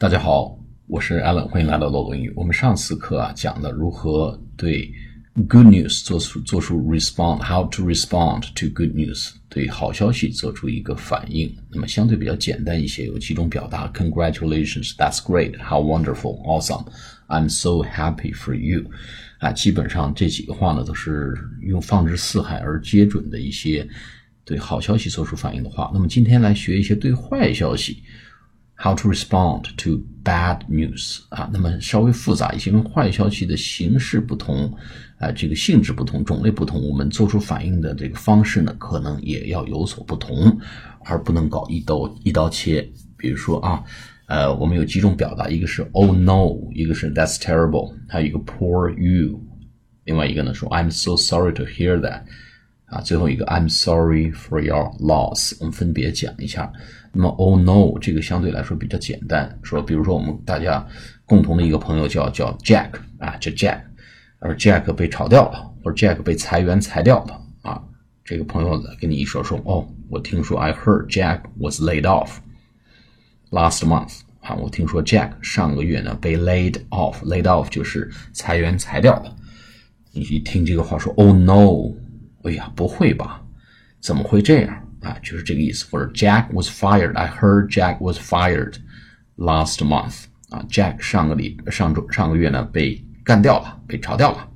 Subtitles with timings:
[0.00, 2.32] 大家好，我是 Alan，欢迎来到漏斗英语。
[2.34, 4.90] 我们上次课啊讲了如何对
[5.46, 11.54] good news 做出做出 respond，how to respond to good news，对好消息做出一个反应。
[11.70, 18.90] 那么相对比较简单一些，有几种表达：Congratulations，That's great，How wonderful，Awesome，I'm so happy for you。
[19.40, 23.86] 啊，基本上这几个话呢都是用放之四海而皆准的一些
[24.46, 25.90] 对好消息做出反应的话。
[25.92, 28.02] 那么今天来学一些对坏消息。
[28.82, 34.72] How to respond to bad news 啊，那么稍微复杂一些，因为坏消息的形式不同，
[35.18, 40.58] 啊，这个性质不同，种类不同，我们做出反应的这个方式呢，可能也要有所不同，
[41.04, 42.90] 而不能搞一刀一刀切。
[43.18, 43.84] 比如说啊，
[44.28, 49.42] 呃，我们有几种表达，一个是 Oh no，一个是 That's terrible，还有一个 Poor you，
[50.04, 52.22] 另外一个呢说 I'm so sorry to hear that。
[52.86, 56.72] 啊，最后一个 I'm sorry for your loss，我们分别讲一下。
[57.12, 59.58] 那么 Oh no，这个相对来说比较简单。
[59.62, 60.86] 说，比如说我们大家
[61.26, 63.80] 共同的一个朋友叫叫 Jack 啊，叫 Jack，
[64.38, 67.82] 而 Jack 被炒掉了，或者 Jack 被裁员裁掉了啊。
[68.24, 72.36] 这个朋友呢跟你一说说，哦，我听说 I heard Jack was laid off
[73.50, 79.36] last month 啊，我听说 Jack 上个月呢被 laid off，laid off 就是裁员裁掉了。
[80.12, 81.94] 你一听这个话说 Oh no。
[82.42, 83.42] 哎呀，不会吧？
[84.00, 85.16] 怎么会这样啊？
[85.22, 85.86] 就是这个意思。
[85.90, 87.16] 或者 Jack was fired.
[87.16, 88.74] I heard Jack was fired
[89.36, 90.24] last month.
[90.50, 94.48] 啊，Jack 上个礼上周上个月呢被干掉了，被炒掉了，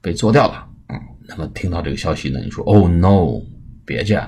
[0.00, 0.66] 被做掉了。
[0.88, 3.42] 嗯，那么听到这个消息呢，你说 Oh no，
[3.84, 4.22] 别介，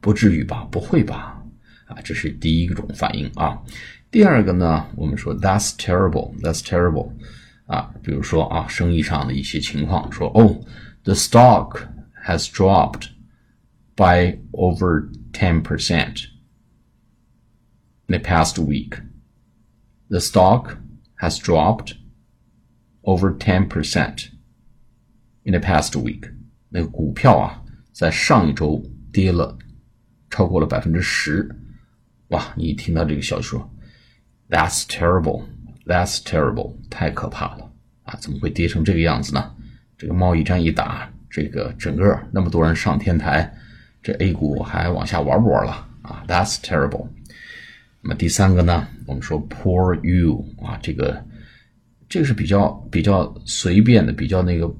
[0.00, 0.66] 不至于吧？
[0.70, 1.42] 不会吧？
[1.86, 3.58] 啊，这是第一种反应啊。
[4.10, 6.34] 第二个呢，我们说 That's terrible.
[6.40, 7.12] That's terrible.
[7.66, 10.64] 啊，比如说啊，生意上的一些情况，说 Oh
[11.04, 11.82] the stock
[12.26, 13.08] has dropped
[13.94, 16.27] by over 10%
[18.07, 19.01] in the past week.
[20.09, 20.77] The stock
[21.19, 21.95] has dropped
[23.03, 24.29] over 10%
[25.43, 26.31] in the past week.
[26.69, 29.57] 那个股票啊，在上一周跌了
[30.29, 31.49] 超过了百分之十。
[32.29, 32.53] 哇！
[32.55, 33.69] 你一听到这个消息说，
[34.49, 35.43] That's terrible,
[35.85, 37.71] That's terrible，太可怕了
[38.03, 38.15] 啊！
[38.19, 39.55] 怎么会跌成这个样子呢？
[39.97, 43.53] 这个贸易战一打，这个整个那么多人上天台，
[44.02, 47.08] 这 A 股还往下玩不玩了啊？That's terrible。
[48.00, 51.22] 那么第三个呢，我们说 Poor you 啊，这个
[52.08, 54.72] 这个是比较比较随便的，比较那个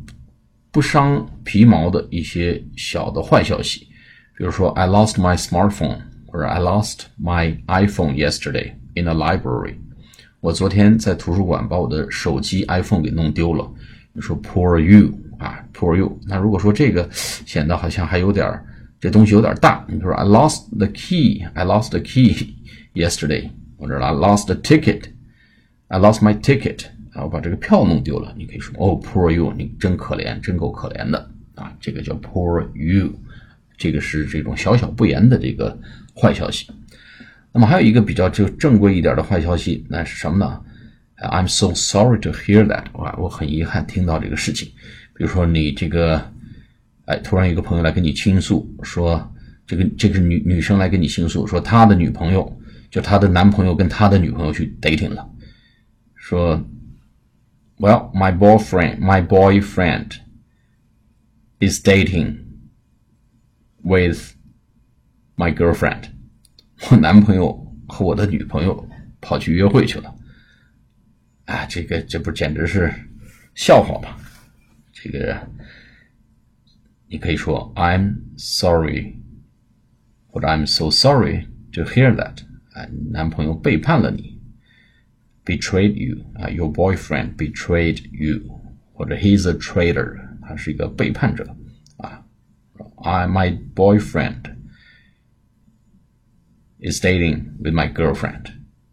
[0.71, 3.89] 不伤皮毛的一些小的坏消息，
[4.37, 9.75] 比如说 I lost my smartphone，或者 I lost my iPhone yesterday in a library。
[10.41, 13.69] 我昨天在图书馆把我的手机 iPhone 给弄丢了。
[14.13, 15.13] 你说 Poor you。
[15.39, 16.19] 啊，poor you。
[16.27, 18.67] 那如果说这个显得好像还有点儿，
[19.01, 22.55] 这东西有点大，你比如说 I lost the key，I lost the key
[22.95, 33.13] yesterday，或者 I lost the ticket，I lost my ticket，啊，我把这个票弄丢了，你可以说哦，poor you，你真可怜，真够可怜的啊，这个叫 poor you，
[33.77, 35.79] 这个是这种小小不言的这个
[36.15, 36.67] 坏消息。
[37.53, 40.61] 那么还有一个比较就正规一点的坏消息，那是什么呢
[41.21, 44.69] ？I'm so sorry to hear that，哇，我很遗憾听到这个事情。
[45.15, 46.33] 比如说你这个，
[47.09, 49.35] 哎，突然有个朋友来跟你倾诉，说
[49.67, 52.61] 这个这个女女生来跟你倾诉，说她的女朋友，
[52.91, 55.27] 就她的男朋友跟她的女朋友去 dating 了，
[56.15, 56.63] 说
[57.79, 60.19] ，Well, my boyfriend, my boyfriend
[61.61, 62.41] is dating
[63.83, 64.35] with
[65.35, 66.11] my girlfriend，
[66.91, 68.87] 我男朋友和我的女朋友
[69.23, 70.15] 跑去约会去了，
[71.47, 72.93] 啊，这个这不简直是
[73.55, 74.15] 笑话吗？
[74.93, 75.35] 这个
[77.08, 79.16] 你可以说 "I'm sorry"
[80.28, 82.40] 或者 "I'm so sorry to hear that"
[82.74, 84.42] 啊，男朋友背叛了你，
[85.46, 88.60] betrayed you 啊，your boyfriend betrayed you
[88.94, 91.56] 或者 he's a traitor，他是一个背叛者
[91.98, 92.26] 啊。
[92.98, 94.56] I my boyfriend
[96.80, 98.46] is dating with my girlfriend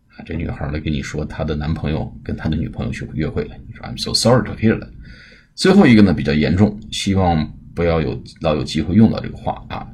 [0.08, 4.91] 啊，这女孩来跟你说她的男朋友跟她的女朋友去约会了，你说 "I'm so sorry to hear that"。
[5.54, 9.87] 最后一个呢比较严重，希望 不要有老有机会用到这个话啊。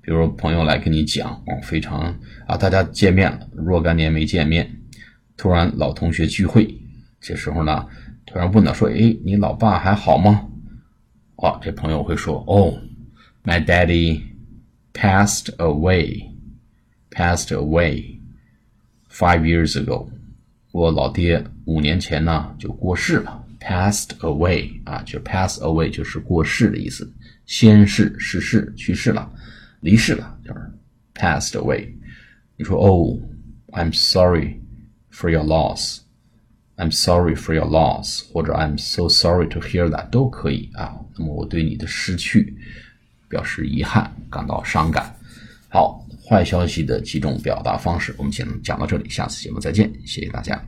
[0.00, 2.14] 比如朋友来跟你讲哦，非常
[2.46, 4.80] 啊，大家见面了若干年没见面，
[5.36, 6.78] 突然老同学聚会，
[7.20, 7.86] 这时候呢
[8.26, 10.46] 突然问到说，哎，你老爸还好吗？
[11.36, 12.78] 哦，这朋友会说，哦
[13.44, 14.20] ，My daddy
[14.92, 18.18] passed away，passed away
[19.10, 20.08] five years ago，
[20.72, 23.40] 我老爹五年前呢就过世了。
[23.58, 27.10] passed away 啊，就 pass away 就是过世的意思，
[27.46, 29.30] 先逝、逝世、去世了、
[29.80, 30.60] 离世了，就是
[31.14, 31.88] passed away。
[32.56, 33.18] 你说哦
[33.72, 34.60] ，I'm sorry
[35.12, 35.98] for your loss。
[36.76, 40.98] I'm sorry for your loss，或者 I'm so sorry to hear that 都可以啊。
[41.16, 42.56] 那么我对你的失去
[43.28, 45.14] 表示遗憾，感到伤感。
[45.68, 50.60] 好，坏消息的几种表达方式，我们先讲到这里，下次节目再见，谢谢大家。